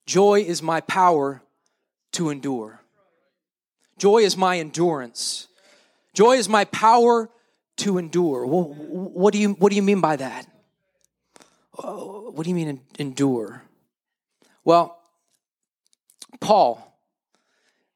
[0.05, 1.41] Joy is my power
[2.14, 2.82] to endure.
[3.97, 5.47] Joy is my endurance.
[6.14, 7.30] Joy is my power
[7.78, 8.45] to endure.
[8.45, 10.47] Well, what do you what do you mean by that?
[11.78, 13.64] Oh, what do you mean endure?
[14.64, 14.99] Well,
[16.39, 16.90] Paul,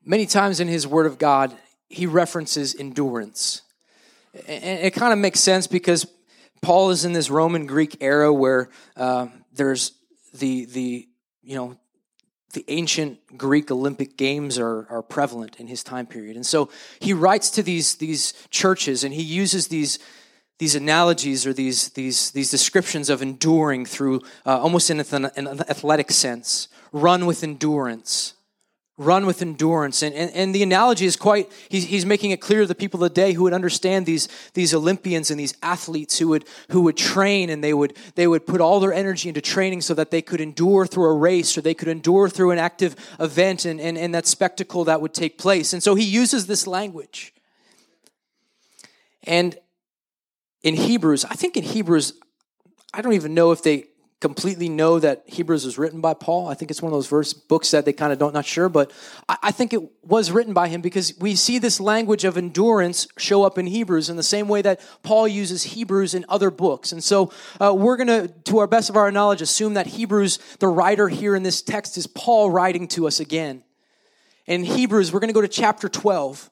[0.06, 1.56] many times in his Word of God,
[1.90, 3.62] he references endurance.
[4.48, 6.06] And it kind of makes sense because
[6.62, 9.94] Paul is in this Roman Greek era where uh, there's
[10.34, 11.08] the the
[11.42, 11.78] you know
[12.54, 17.14] the ancient Greek Olympic Games are, are prevalent in his time period, and so he
[17.14, 20.00] writes to these these churches and he uses these
[20.58, 25.26] these analogies or these these these descriptions of enduring through uh, almost in an
[25.70, 26.68] athletic sense.
[26.92, 28.35] Run with endurance
[28.98, 30.02] run with endurance.
[30.02, 33.04] And, and, and, the analogy is quite, he's, he's making it clear to the people
[33.04, 36.82] of the day who would understand these, these Olympians and these athletes who would, who
[36.82, 40.12] would train and they would, they would put all their energy into training so that
[40.12, 43.82] they could endure through a race or they could endure through an active event and,
[43.82, 45.74] and, and that spectacle that would take place.
[45.74, 47.34] And so he uses this language.
[49.24, 49.58] And
[50.64, 52.14] in Hebrews, I think in Hebrews,
[52.94, 53.88] I don't even know if they
[54.26, 56.48] completely know that Hebrews was written by Paul.
[56.48, 58.70] I think it's one of those verse books that they kind of don't not sure,
[58.70, 58.92] but
[59.30, 63.08] I, I, think it was written by him because we see this language of endurance
[63.20, 66.92] show up in Hebrews in the same way that Paul uses Hebrews in other books.
[66.92, 70.40] And so uh, we're going to, to our best of our knowledge, assume that Hebrews,
[70.58, 73.64] the writer here in this text, is Paul writing to us again.
[74.48, 76.50] In Hebrews, we're going to go to chapter 12.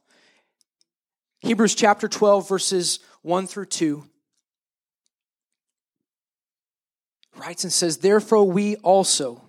[1.40, 4.04] Hebrews chapter 12, verses 1 through 2.
[7.44, 9.42] Writes and says, Therefore, we also,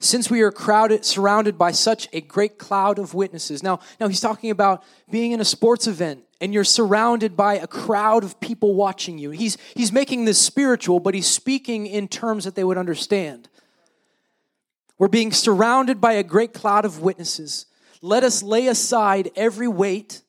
[0.00, 3.62] since we are crowded, surrounded by such a great cloud of witnesses.
[3.62, 7.66] Now, now he's talking about being in a sports event and you're surrounded by a
[7.66, 9.30] crowd of people watching you.
[9.30, 13.48] He's, he's making this spiritual, but he's speaking in terms that they would understand.
[14.98, 17.66] We're being surrounded by a great cloud of witnesses.
[18.00, 20.22] Let us lay aside every weight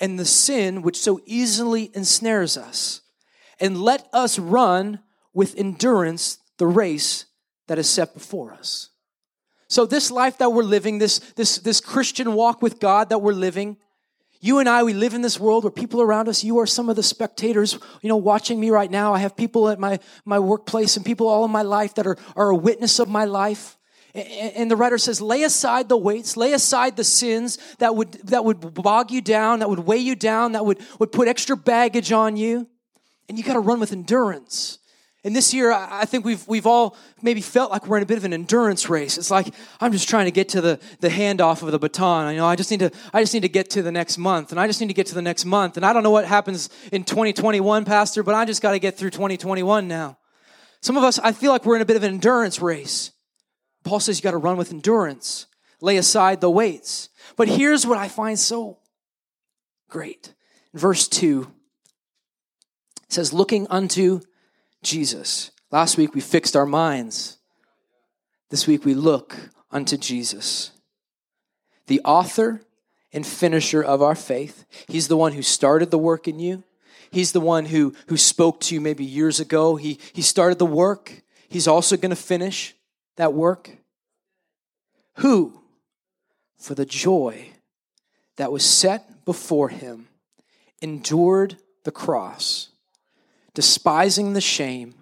[0.00, 3.00] and the sin which so easily ensnares us,
[3.60, 5.00] and let us run
[5.38, 7.26] with endurance the race
[7.68, 8.90] that is set before us.
[9.68, 13.32] So this life that we're living, this, this, this Christian walk with God that we're
[13.32, 13.76] living,
[14.40, 16.88] you and I, we live in this world where people around us, you are some
[16.88, 19.14] of the spectators, you know, watching me right now.
[19.14, 22.16] I have people at my, my workplace and people all in my life that are,
[22.34, 23.78] are a witness of my life.
[24.16, 28.44] And the writer says, lay aside the weights, lay aside the sins that would, that
[28.44, 32.10] would bog you down, that would weigh you down, that would, would put extra baggage
[32.10, 32.66] on you.
[33.28, 34.80] And you got to run with endurance.
[35.28, 38.16] And this year, I think we've, we've all maybe felt like we're in a bit
[38.16, 39.18] of an endurance race.
[39.18, 42.32] It's like, I'm just trying to get to the, the handoff of the baton.
[42.32, 44.52] You know, I just, need to, I just need to get to the next month,
[44.52, 45.76] and I just need to get to the next month.
[45.76, 48.96] And I don't know what happens in 2021, Pastor, but I just got to get
[48.96, 50.16] through 2021 now.
[50.80, 53.12] Some of us, I feel like we're in a bit of an endurance race.
[53.84, 55.44] Paul says you got to run with endurance,
[55.82, 57.10] lay aside the weights.
[57.36, 58.78] But here's what I find so
[59.90, 60.32] great.
[60.72, 61.52] verse 2
[63.08, 64.22] it says, looking unto
[64.88, 65.50] Jesus.
[65.70, 67.36] Last week we fixed our minds.
[68.48, 69.36] This week we look
[69.70, 70.70] unto Jesus,
[71.88, 72.62] the author
[73.12, 74.64] and finisher of our faith.
[74.88, 76.64] He's the one who started the work in you.
[77.10, 79.76] He's the one who, who spoke to you maybe years ago.
[79.76, 81.22] He, he started the work.
[81.50, 82.74] He's also going to finish
[83.16, 83.70] that work.
[85.16, 85.60] Who,
[86.56, 87.50] for the joy
[88.36, 90.08] that was set before him,
[90.80, 92.68] endured the cross
[93.58, 94.94] despising the shame,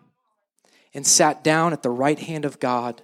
[0.94, 3.02] and sat down at the right hand of God.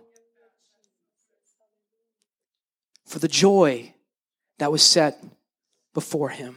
[3.04, 3.92] For the joy
[4.58, 5.22] that was set
[5.92, 6.56] before him,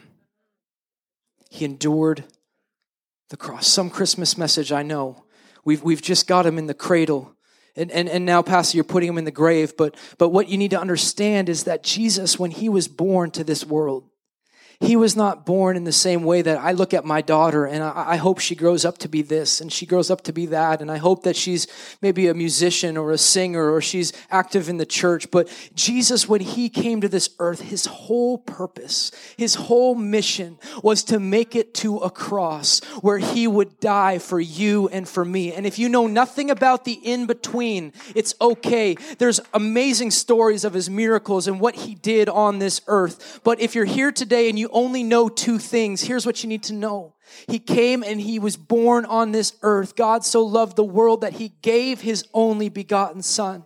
[1.50, 2.24] he endured
[3.28, 3.68] the cross.
[3.68, 5.26] Some Christmas message I know.
[5.66, 7.36] We've, we've just got him in the cradle.
[7.76, 9.76] And, and, and now, Pastor, you're putting him in the grave.
[9.76, 13.44] But, but what you need to understand is that Jesus, when he was born to
[13.44, 14.10] this world,
[14.80, 17.84] he was not born in the same way that I look at my daughter and
[17.84, 20.48] I, I, hope she grows up to be this and she grows up to be
[20.48, 20.82] that.
[20.82, 21.68] And I hope that she's
[22.02, 25.32] maybe a musician or a singer or she's active in the church.
[25.32, 31.04] But Jesus, when he came to this earth, his whole purpose, his whole mission was
[31.06, 35.54] to make it to a cross where he would die for you and for me.
[35.54, 38.96] And if you know nothing about the in between, it's okay.
[39.20, 43.40] There's amazing stories of his miracles and what he did on this earth.
[43.44, 46.50] But if you're here today and you you only know two things, here's what you
[46.50, 47.14] need to know.
[47.48, 49.96] He came and he was born on this earth.
[49.96, 53.64] God so loved the world that he gave his only begotten son.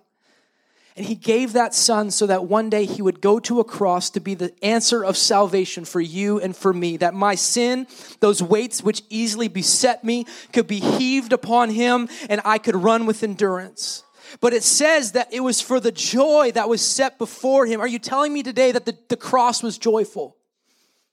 [0.98, 4.10] And he gave that son so that one day he would go to a cross
[4.10, 6.98] to be the answer of salvation for you and for me.
[6.98, 7.88] That my sin,
[8.20, 13.06] those weights which easily beset me, could be heaved upon him and I could run
[13.06, 14.04] with endurance.
[14.42, 17.80] But it says that it was for the joy that was set before him.
[17.80, 20.36] Are you telling me today that the, the cross was joyful?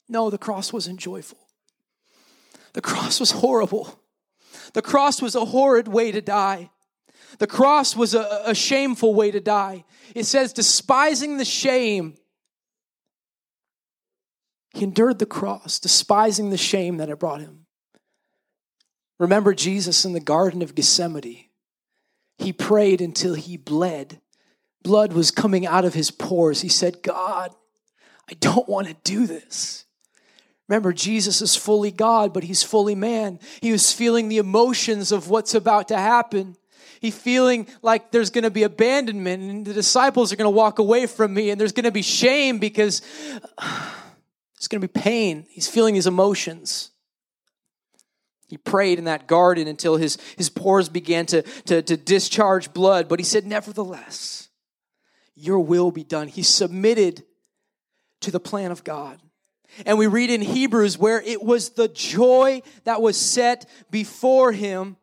[0.08, 1.38] No, the cross wasn't joyful.
[2.74, 3.98] The cross was horrible.
[4.74, 6.70] The cross was a horrid way to die.
[7.38, 9.84] The cross was a, a shameful way to die.
[10.14, 12.16] It says, despising the shame,
[14.74, 17.66] he endured the cross, despising the shame that it brought him.
[19.18, 21.46] Remember Jesus in the Garden of Gethsemane.
[22.38, 24.20] He prayed until he bled.
[24.82, 26.60] Blood was coming out of his pores.
[26.60, 27.52] He said, God,
[28.30, 29.85] I don't want to do this.
[30.68, 33.38] Remember, Jesus is fully God, but he's fully man.
[33.60, 36.56] He was feeling the emotions of what's about to happen.
[37.00, 40.78] He feeling like there's going to be abandonment and the disciples are going to walk
[40.78, 43.00] away from me and there's going to be shame because
[43.60, 45.46] there's going to be pain.
[45.48, 46.90] He's feeling his emotions.
[48.48, 53.08] He prayed in that garden until his, his pores began to, to, to discharge blood,
[53.08, 54.48] but he said, Nevertheless,
[55.34, 56.28] your will be done.
[56.28, 57.24] He submitted
[58.20, 59.20] to the plan of God.
[59.84, 64.96] And we read in Hebrews where it was the joy that was set before him,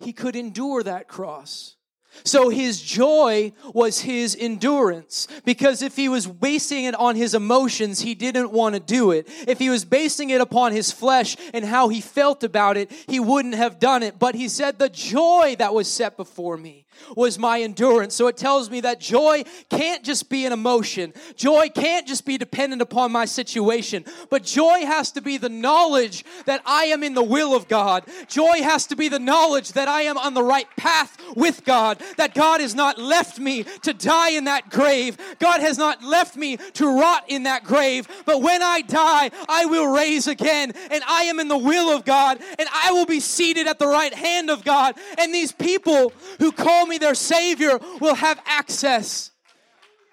[0.00, 1.76] he could endure that cross.
[2.24, 5.28] So his joy was his endurance.
[5.44, 9.28] Because if he was basing it on his emotions, he didn't want to do it.
[9.48, 13.18] If he was basing it upon his flesh and how he felt about it, he
[13.18, 14.18] wouldn't have done it.
[14.18, 16.81] But he said, The joy that was set before me
[17.16, 18.14] was my endurance.
[18.14, 21.12] So it tells me that joy can't just be an emotion.
[21.36, 24.04] Joy can't just be dependent upon my situation.
[24.30, 28.04] But joy has to be the knowledge that I am in the will of God.
[28.28, 32.02] Joy has to be the knowledge that I am on the right path with God
[32.16, 35.16] that God has not left me to die in that grave.
[35.38, 38.08] God has not left me to rot in that grave.
[38.24, 42.04] But when I die, I will raise again, and I am in the will of
[42.04, 44.94] God, and I will be seated at the right hand of God.
[45.18, 49.30] And these people who call me their Savior will have access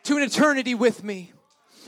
[0.03, 1.33] to an eternity with me.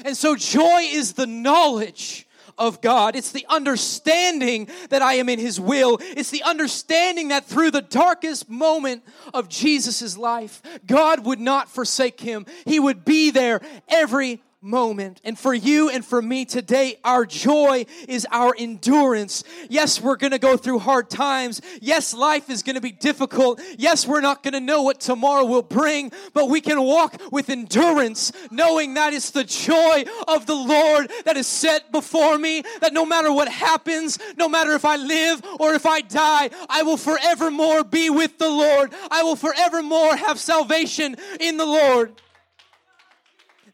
[0.03, 2.27] And so, joy is the knowledge
[2.57, 3.15] of God.
[3.15, 5.97] It's the understanding that I am in His will.
[6.01, 9.03] It's the understanding that through the darkest moment
[9.33, 12.45] of Jesus' life, God would not forsake him.
[12.65, 15.19] He would be there every moment.
[15.23, 19.43] And for you and for me today, our joy is our endurance.
[19.69, 21.61] Yes, we're going to go through hard times.
[21.81, 23.59] Yes, life is going to be difficult.
[23.77, 27.49] Yes, we're not going to know what tomorrow will bring, but we can walk with
[27.49, 32.93] endurance, knowing that it's the joy of the Lord that is set before me, that
[32.93, 36.97] no matter what happens, no matter if I live or if I die, I will
[36.97, 38.93] forevermore be with the Lord.
[39.09, 42.13] I will forevermore have salvation in the Lord.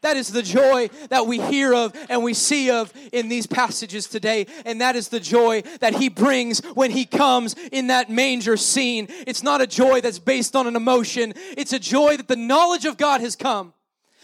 [0.02, 4.06] That is the joy that we hear of and we see of in these passages
[4.06, 4.46] today.
[4.64, 9.08] And that is the joy that he brings when he comes in that manger scene.
[9.26, 12.84] It's not a joy that's based on an emotion, it's a joy that the knowledge
[12.84, 13.74] of God has come.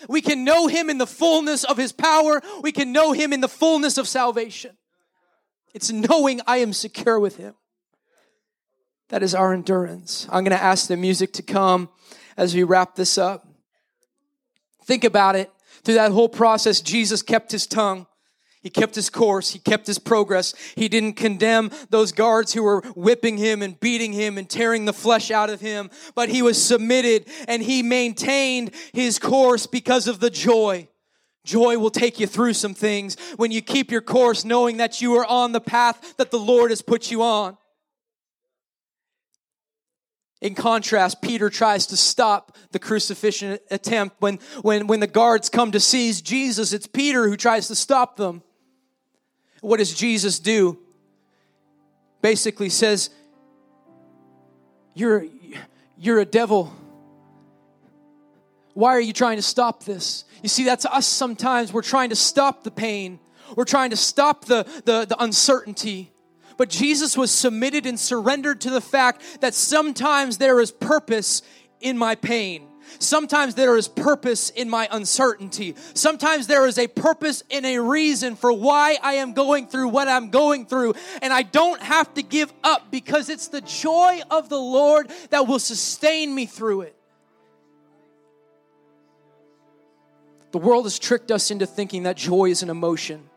[0.08, 3.40] We can know him in the fullness of his power, we can know him in
[3.40, 4.76] the fullness of salvation.
[5.72, 7.54] It's knowing I am secure with him.
[9.08, 10.26] That is our endurance.
[10.30, 11.88] I'm going to ask the music to come
[12.36, 13.46] as we wrap this up.
[14.84, 15.50] Think about it.
[15.84, 18.06] Through that whole process, Jesus kept his tongue.
[18.62, 19.50] He kept his course.
[19.50, 20.54] He kept his progress.
[20.74, 24.94] He didn't condemn those guards who were whipping him and beating him and tearing the
[24.94, 30.18] flesh out of him, but he was submitted and he maintained his course because of
[30.18, 30.88] the joy.
[31.44, 35.14] Joy will take you through some things when you keep your course knowing that you
[35.16, 37.58] are on the path that the Lord has put you on.
[40.44, 44.20] In contrast, Peter tries to stop the crucifixion attempt.
[44.20, 48.18] When, when, when the guards come to seize Jesus, it's Peter who tries to stop
[48.18, 48.42] them.
[49.62, 50.78] What does Jesus do?
[52.20, 53.08] Basically says,
[54.92, 55.24] You're,
[55.96, 56.70] you're a devil.
[58.74, 60.26] Why are you trying to stop this?
[60.42, 61.72] You see, that's us sometimes.
[61.72, 63.18] We're trying to stop the pain
[63.56, 66.12] We're trying to stop the, the, the uncertainty.
[66.56, 71.42] But Jesus was submitted and surrendered to the fact that sometimes there is purpose
[71.80, 72.68] in my pain.
[72.98, 75.74] Sometimes there is purpose in my uncertainty.
[75.94, 80.08] Sometimes there is a purpose and a reason for why I am going through what
[80.08, 80.94] I'm going through.
[81.22, 85.46] And I don't have to give up because it's the joy of the Lord that
[85.46, 86.96] will sustain me through it.
[90.52, 93.28] The world has tricked us into thinking that joy is an emotion.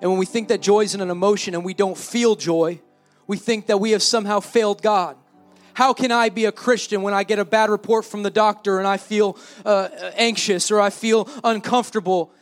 [0.00, 2.80] And when we think that joy is an emotion and we don't feel joy,
[3.26, 5.16] we think that we have somehow failed God.
[5.74, 8.78] How can I be a Christian when I get a bad report from the doctor
[8.78, 12.32] and I feel uh, anxious or I feel uncomfortable?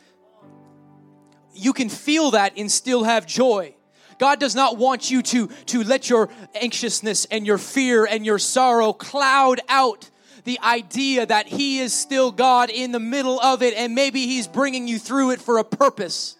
[1.53, 3.75] You can feel that and still have joy.
[4.17, 8.39] God does not want you to, to let your anxiousness and your fear and your
[8.39, 10.09] sorrow cloud out
[10.43, 14.47] the idea that He is still God in the middle of it and maybe He's
[14.47, 16.36] bringing you through it for a purpose.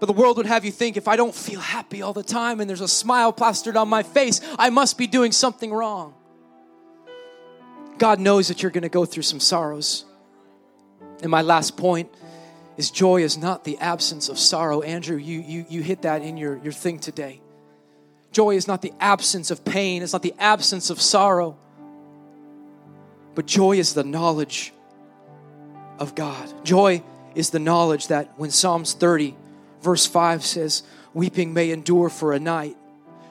[0.00, 2.60] But the world would have you think if I don't feel happy all the time
[2.60, 6.14] and there's a smile plastered on my face, I must be doing something wrong.
[7.98, 10.06] God knows that you're going to go through some sorrows.
[11.20, 12.10] And my last point
[12.78, 14.80] is joy is not the absence of sorrow.
[14.80, 17.42] Andrew, you, you, you hit that in your, your thing today.
[18.32, 21.58] Joy is not the absence of pain, it's not the absence of sorrow.
[23.34, 24.72] But joy is the knowledge
[25.98, 26.64] of God.
[26.64, 27.02] Joy
[27.34, 29.36] is the knowledge that when Psalms 30
[29.82, 30.82] Verse 5 says,
[31.14, 32.76] Weeping may endure for a night.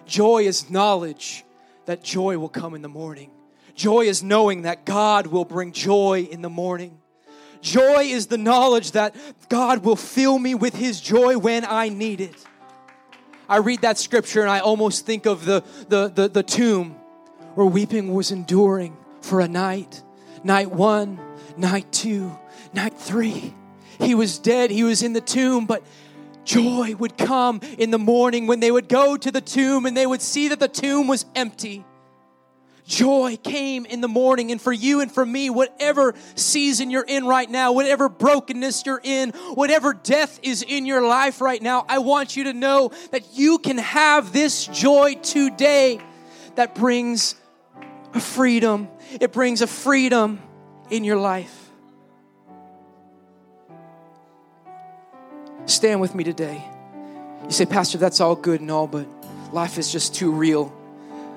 [0.05, 1.45] Joy is knowledge
[1.85, 3.31] that joy will come in the morning.
[3.75, 6.99] Joy is knowing that God will bring joy in the morning.
[7.61, 9.15] Joy is the knowledge that
[9.49, 12.35] God will fill me with His joy when I need it.
[13.47, 16.91] I read that scripture and I almost think of the, the, the, the tomb
[17.55, 20.03] where weeping was enduring for a night.
[20.43, 21.19] Night one,
[21.57, 22.37] night two,
[22.73, 23.53] night three.
[23.99, 25.83] He was dead, he was in the tomb, but
[26.49, 30.07] Joy would come in the morning when they would go to the tomb and they
[30.07, 31.85] would see that the tomb was empty.
[32.87, 37.27] Joy came in the morning, and for you and for me, whatever season you're in
[37.27, 41.99] right now, whatever brokenness you're in, whatever death is in your life right now, I
[41.99, 46.01] want you to know that you can have this joy today
[46.55, 47.35] that brings
[48.15, 48.87] a freedom.
[49.21, 50.41] It brings a freedom
[50.89, 51.68] in your life.
[55.69, 56.63] Stand with me today.
[57.43, 59.07] You say, Pastor, that's all good and all, but
[59.53, 60.73] life is just too real.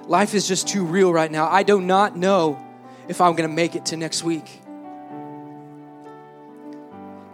[0.07, 1.49] Life is just too real right now.
[1.49, 2.59] I do not know
[3.09, 4.61] if I'm going to make it to next week.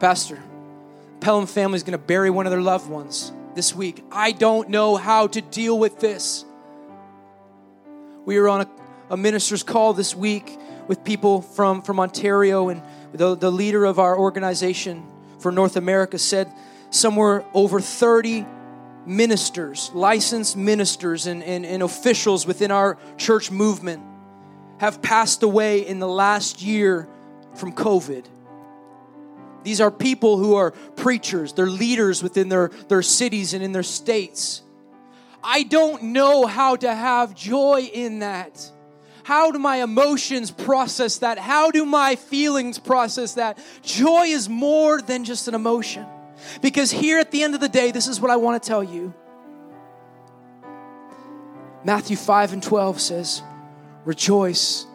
[0.00, 0.40] Pastor,
[1.20, 4.04] Pelham family is going to bury one of their loved ones this week.
[4.10, 6.44] I don't know how to deal with this.
[8.24, 8.68] We were on a,
[9.10, 12.82] a minister's call this week with people from, from Ontario, and
[13.12, 15.06] the, the leader of our organization
[15.38, 16.52] for North America said
[16.90, 18.46] somewhere over 30
[19.06, 24.02] ministers, licensed ministers, and, and, and officials within our church movement
[24.78, 27.08] have passed away in the last year
[27.54, 28.24] from COVID.
[29.64, 33.82] These are people who are preachers, they're leaders within their, their cities and in their
[33.82, 34.62] states.
[35.42, 38.72] I don't know how to have joy in that.
[39.22, 41.38] How do my emotions process that?
[41.38, 43.58] How do my feelings process that?
[43.82, 46.06] Joy is more than just an emotion.
[46.60, 48.82] Because here at the end of the day, this is what I want to tell
[48.82, 49.14] you.
[51.84, 53.42] Matthew 5 and 12 says,
[54.04, 54.86] Rejoice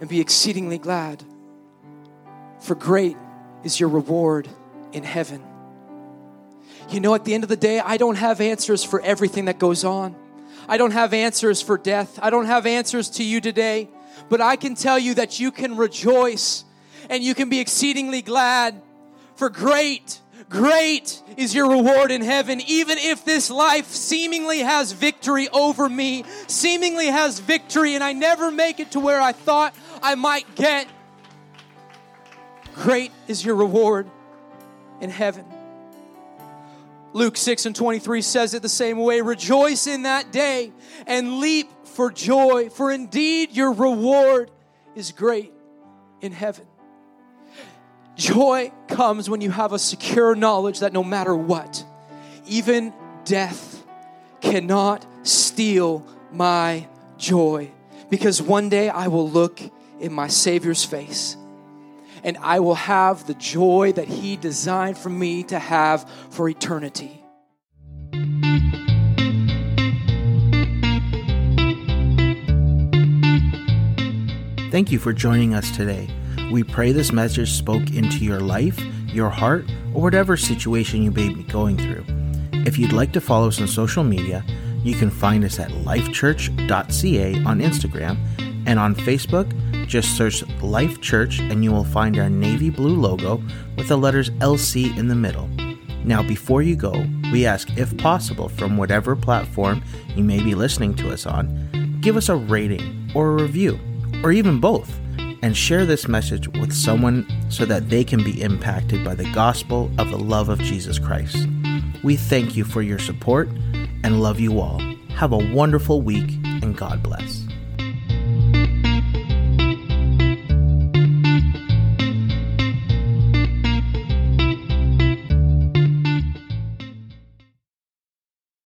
[0.00, 1.22] and be exceedingly glad,
[2.60, 3.16] for great
[3.64, 4.48] is your reward
[4.92, 5.42] in heaven.
[6.88, 9.58] You know, at the end of the day, I don't have answers for everything that
[9.58, 10.16] goes on.
[10.68, 12.18] I don't have answers for death.
[12.22, 13.88] I don't have answers to you today.
[14.28, 16.64] But I can tell you that you can rejoice
[17.08, 18.80] and you can be exceedingly glad,
[19.34, 20.20] for great
[20.50, 26.24] Great is your reward in heaven, even if this life seemingly has victory over me,
[26.48, 30.88] seemingly has victory, and I never make it to where I thought I might get.
[32.74, 34.10] Great is your reward
[35.00, 35.44] in heaven.
[37.12, 40.72] Luke 6 and 23 says it the same way Rejoice in that day
[41.06, 44.50] and leap for joy, for indeed your reward
[44.96, 45.52] is great
[46.20, 46.66] in heaven.
[48.16, 51.84] Joy comes when you have a secure knowledge that no matter what,
[52.46, 52.92] even
[53.24, 53.84] death
[54.40, 56.86] cannot steal my
[57.16, 57.70] joy.
[58.10, 59.60] Because one day I will look
[60.00, 61.36] in my Savior's face
[62.24, 67.16] and I will have the joy that He designed for me to have for eternity.
[74.70, 76.08] Thank you for joining us today.
[76.50, 78.78] We pray this message spoke into your life
[79.14, 82.04] your heart, or whatever situation you may be going through.
[82.66, 84.44] If you'd like to follow us on social media,
[84.82, 88.18] you can find us at lifechurch.ca on Instagram
[88.66, 89.52] and on Facebook.
[89.86, 93.42] Just search Life Church and you will find our navy blue logo
[93.76, 95.48] with the letters LC in the middle.
[96.04, 99.82] Now, before you go, we ask if possible from whatever platform
[100.14, 103.78] you may be listening to us on, give us a rating or a review,
[104.22, 104.99] or even both,
[105.42, 109.90] and share this message with someone so that they can be impacted by the gospel
[109.98, 111.46] of the love of Jesus Christ.
[112.02, 113.48] We thank you for your support
[114.04, 114.80] and love you all.
[115.10, 116.30] Have a wonderful week
[116.62, 117.49] and God bless.